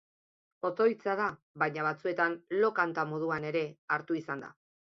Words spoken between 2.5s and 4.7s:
lo-kanta moduan ere hartu izan da.